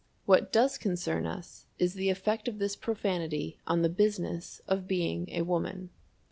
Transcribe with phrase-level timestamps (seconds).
[0.25, 5.29] What does concern us is the effect of this profanity on the Business of Being
[5.29, 5.91] a Woman.